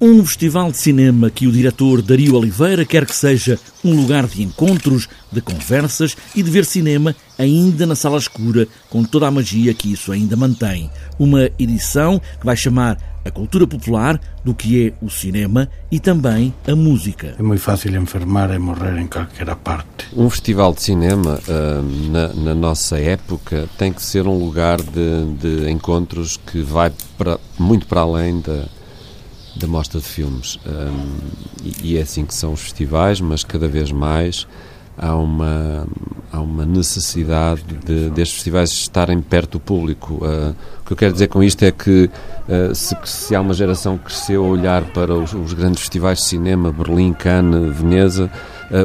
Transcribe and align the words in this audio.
Um 0.00 0.24
festival 0.24 0.70
de 0.70 0.76
cinema 0.76 1.28
que 1.28 1.48
o 1.48 1.50
diretor 1.50 2.00
Dario 2.00 2.36
Oliveira 2.36 2.84
quer 2.84 3.04
que 3.04 3.16
seja 3.16 3.58
um 3.84 4.00
lugar 4.00 4.28
de 4.28 4.44
encontros, 4.44 5.08
de 5.32 5.40
conversas 5.40 6.16
e 6.36 6.42
de 6.42 6.48
ver 6.48 6.64
cinema 6.64 7.16
ainda 7.36 7.84
na 7.84 7.96
sala 7.96 8.16
escura, 8.16 8.68
com 8.88 9.02
toda 9.02 9.26
a 9.26 9.30
magia 9.30 9.74
que 9.74 9.92
isso 9.92 10.12
ainda 10.12 10.36
mantém. 10.36 10.88
Uma 11.18 11.50
edição 11.58 12.20
que 12.38 12.46
vai 12.46 12.56
chamar 12.56 12.96
a 13.24 13.30
cultura 13.32 13.66
popular 13.66 14.20
do 14.44 14.54
que 14.54 14.86
é 14.86 15.04
o 15.04 15.10
cinema 15.10 15.68
e 15.90 15.98
também 15.98 16.54
a 16.68 16.76
música. 16.76 17.34
É 17.36 17.42
muito 17.42 17.60
fácil 17.60 18.00
enfermar 18.00 18.52
e 18.54 18.58
morrer 18.58 19.00
em 19.00 19.08
qualquer 19.08 19.52
parte. 19.56 20.06
Um 20.16 20.30
festival 20.30 20.74
de 20.74 20.82
cinema, 20.82 21.40
uh, 21.48 22.10
na, 22.12 22.28
na, 22.34 22.54
nossa 22.54 23.00
época, 23.00 23.68
tem 23.76 23.92
que 23.92 24.02
ser 24.02 24.28
um 24.28 24.38
lugar 24.38 24.80
de, 24.80 25.24
de 25.40 25.68
encontros 25.68 26.36
que 26.36 26.62
vai 26.62 26.92
para, 27.18 27.40
muito 27.58 27.84
para 27.84 28.02
além 28.02 28.40
da 28.40 28.77
da 29.58 29.66
mostra 29.66 30.00
de 30.00 30.06
filmes. 30.06 30.58
Um, 30.66 31.18
e, 31.64 31.92
e, 31.92 31.98
é 31.98 32.02
assim 32.02 32.24
que 32.24 32.34
são 32.34 32.52
os 32.52 32.60
festivais, 32.60 33.20
mas 33.20 33.44
cada 33.44 33.68
vez 33.68 33.90
mais 33.92 34.46
há 34.96 35.14
uma, 35.14 35.86
há 36.32 36.40
uma 36.40 36.66
necessidade 36.66 37.62
de, 37.84 38.10
destes 38.10 38.34
festivais 38.34 38.70
estarem 38.70 39.20
perto 39.20 39.52
do 39.52 39.60
público. 39.60 40.14
Uh, 40.14 40.54
o 40.80 40.84
que 40.84 40.92
eu 40.92 40.96
quero 40.96 41.12
dizer 41.12 41.28
com 41.28 41.42
isto 41.42 41.62
é 41.64 41.70
que 41.70 42.10
uh, 42.48 42.74
se, 42.74 42.96
se, 43.04 43.34
há 43.34 43.40
uma 43.40 43.54
geração 43.54 43.96
que 43.96 44.04
cresceu 44.04 44.44
a 44.44 44.48
olhar 44.48 44.84
para 44.92 45.14
os, 45.14 45.32
os 45.32 45.52
grandes 45.52 45.80
festivais 45.80 46.18
de 46.18 46.24
cinema, 46.24 46.72
Berlim, 46.72 47.12
Cannes, 47.12 47.76
Veneza, 47.76 48.30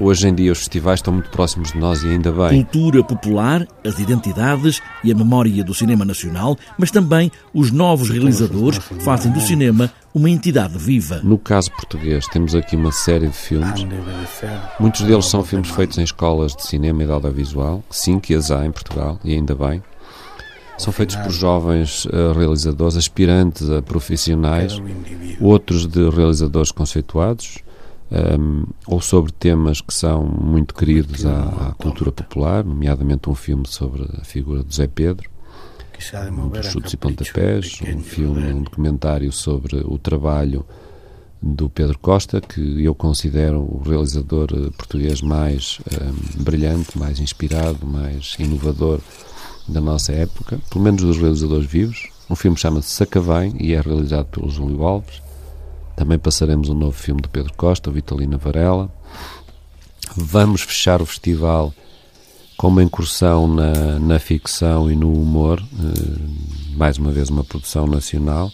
hoje 0.00 0.28
em 0.28 0.34
dia 0.34 0.52
os 0.52 0.58
festivais 0.58 0.98
estão 0.98 1.12
muito 1.12 1.30
próximos 1.30 1.72
de 1.72 1.78
nós 1.78 2.02
e 2.02 2.08
ainda 2.08 2.32
bem. 2.32 2.62
Cultura 2.62 3.04
popular, 3.04 3.66
as 3.84 3.98
identidades 3.98 4.80
e 5.04 5.12
a 5.12 5.14
memória 5.14 5.62
do 5.62 5.74
cinema 5.74 6.04
nacional, 6.04 6.56
mas 6.76 6.90
também 6.90 7.30
os 7.54 7.70
novos 7.70 8.10
realizadores 8.10 8.78
que 8.78 9.02
fazem 9.02 9.32
do 9.32 9.40
cinema 9.40 9.90
uma 10.14 10.28
entidade 10.30 10.76
viva. 10.78 11.20
No 11.22 11.38
caso 11.38 11.70
português, 11.70 12.26
temos 12.26 12.54
aqui 12.54 12.76
uma 12.76 12.92
série 12.92 13.28
de 13.28 13.36
filmes. 13.36 13.86
Muitos 14.80 15.02
deles 15.02 15.26
são 15.26 15.44
filmes 15.44 15.70
feitos 15.70 15.98
em 15.98 16.02
escolas 16.02 16.54
de 16.56 16.66
cinema 16.66 17.02
e 17.02 17.06
de 17.06 17.12
audiovisual. 17.12 17.82
Sim, 17.90 18.18
que 18.18 18.34
as 18.34 18.50
há 18.50 18.66
em 18.66 18.72
Portugal, 18.72 19.18
e 19.24 19.34
ainda 19.34 19.54
bem. 19.54 19.82
São 20.76 20.92
feitos 20.92 21.16
por 21.16 21.30
jovens 21.30 22.04
uh, 22.04 22.32
realizadores, 22.36 22.96
aspirantes 22.96 23.68
a 23.68 23.82
profissionais, 23.82 24.80
outros 25.40 25.86
de 25.86 26.08
realizadores 26.08 26.70
conceituados 26.70 27.58
um, 28.10 28.64
ou 28.86 29.00
sobre 29.00 29.32
temas 29.32 29.80
que 29.80 29.92
são 29.92 30.24
muito 30.24 30.74
queridos 30.74 31.26
à, 31.26 31.68
à, 31.68 31.74
cultura 31.74 32.10
popular, 32.10 32.64
nomeadamente 32.64 33.28
um 33.28 33.34
filme 33.34 33.66
sobre 33.66 34.08
a 34.20 34.24
figura 34.24 34.64
de 34.64 34.74
Zé 34.74 34.86
Pedro, 34.86 35.28
um 36.30 36.48
dos 36.48 36.66
chutes 36.66 36.92
e 36.92 36.96
pontapés, 36.96 37.80
um 37.82 38.00
filme, 38.00 38.52
um 38.52 38.62
documentário 38.62 39.32
sobre 39.32 39.76
o 39.84 39.98
trabalho 39.98 40.64
do 41.42 41.68
Pedro 41.68 41.98
Costa, 41.98 42.40
que 42.40 42.84
eu 42.84 42.94
considero 42.94 43.60
o 43.60 43.82
realizador 43.84 44.48
eh, 44.52 44.70
português 44.76 45.20
mais 45.20 45.78
um, 45.92 46.42
brilhante, 46.42 46.98
mais 46.98 47.20
inspirado, 47.20 47.86
mais 47.86 48.34
inovador 48.38 49.00
da 49.68 49.80
nossa 49.80 50.12
época, 50.12 50.58
pelo 50.68 50.82
menos 50.82 51.02
dos 51.02 51.16
realizadores 51.16 51.66
vivos. 51.66 52.08
Um 52.28 52.34
filme 52.34 52.56
chama-se 52.56 52.90
Sacavém 52.90 53.54
e 53.60 53.72
é 53.72 53.80
realizado 53.80 54.26
pelo 54.26 54.50
Júlio 54.50 54.82
Alves 54.84 55.22
também 55.98 56.16
passaremos 56.16 56.68
um 56.68 56.74
novo 56.74 56.96
filme 56.96 57.20
de 57.20 57.28
Pedro 57.28 57.52
Costa, 57.54 57.90
Vitalina 57.90 58.38
Varela. 58.38 58.88
Vamos 60.16 60.62
fechar 60.62 61.02
o 61.02 61.06
festival 61.06 61.74
com 62.56 62.68
uma 62.68 62.84
incursão 62.84 63.48
na, 63.48 63.98
na 63.98 64.18
ficção 64.20 64.88
e 64.88 64.94
no 64.94 65.12
humor, 65.12 65.60
eh, 65.60 66.76
mais 66.76 66.98
uma 66.98 67.10
vez 67.10 67.30
uma 67.30 67.42
produção 67.42 67.88
nacional. 67.88 68.52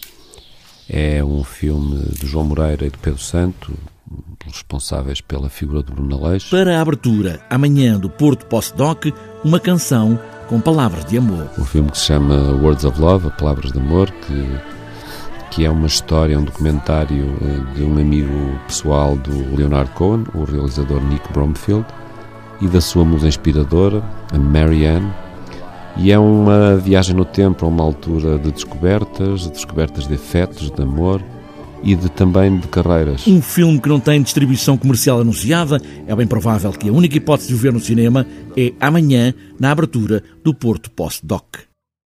É 0.88 1.22
um 1.22 1.44
filme 1.44 2.02
de 2.18 2.26
João 2.26 2.46
Moreira 2.46 2.86
e 2.86 2.90
de 2.90 2.96
Pedro 2.96 3.20
Santo, 3.20 3.74
responsáveis 4.46 5.20
pela 5.20 5.50
figura 5.50 5.82
de 5.82 5.92
Bruno 5.92 6.26
Leix. 6.26 6.44
Para 6.44 6.78
a 6.78 6.80
abertura, 6.80 7.44
amanhã, 7.50 7.98
do 7.98 8.08
Porto 8.08 8.46
Postdoc, 8.46 9.12
uma 9.44 9.60
canção 9.60 10.18
com 10.48 10.58
palavras 10.62 11.04
de 11.04 11.18
amor. 11.18 11.50
Um 11.58 11.64
filme 11.66 11.90
que 11.90 11.98
se 11.98 12.06
chama 12.06 12.52
Words 12.62 12.84
of 12.84 12.98
Love, 12.98 13.30
Palavras 13.32 13.70
de 13.70 13.78
Amor, 13.78 14.10
que 14.10 14.73
que 15.54 15.64
é 15.64 15.70
uma 15.70 15.86
história, 15.86 16.36
um 16.36 16.42
documentário 16.42 17.32
eh, 17.40 17.76
de 17.76 17.84
um 17.84 17.96
amigo 17.96 18.58
pessoal 18.66 19.16
do 19.16 19.54
Leonard 19.54 19.88
Cohen, 19.92 20.24
o 20.34 20.42
realizador 20.42 21.00
Nick 21.04 21.32
Bromfield, 21.32 21.86
e 22.60 22.66
da 22.66 22.80
sua 22.80 23.04
musa 23.04 23.28
inspiradora, 23.28 24.02
a 24.32 24.38
Marianne. 24.38 25.08
E 25.96 26.10
é 26.10 26.18
uma 26.18 26.76
viagem 26.76 27.14
no 27.14 27.24
tempo 27.24 27.64
a 27.64 27.68
uma 27.68 27.84
altura 27.84 28.36
de 28.36 28.50
descobertas, 28.50 29.42
de 29.42 29.52
descobertas 29.52 30.08
de 30.08 30.14
afetos, 30.14 30.72
de 30.72 30.82
amor 30.82 31.22
e 31.84 31.94
de, 31.94 32.10
também 32.10 32.58
de 32.58 32.66
carreiras. 32.66 33.24
Um 33.28 33.40
filme 33.40 33.80
que 33.80 33.88
não 33.88 34.00
tem 34.00 34.20
distribuição 34.20 34.76
comercial 34.76 35.20
anunciada, 35.20 35.80
é 36.04 36.16
bem 36.16 36.26
provável 36.26 36.72
que 36.72 36.88
a 36.88 36.92
única 36.92 37.16
hipótese 37.16 37.50
de 37.50 37.54
o 37.54 37.58
ver 37.58 37.72
no 37.72 37.78
cinema 37.78 38.26
é 38.56 38.72
amanhã, 38.80 39.32
na 39.60 39.70
abertura 39.70 40.20
do 40.42 40.52
Porto 40.52 40.90
Post 40.90 41.24
Doc. 41.24 41.58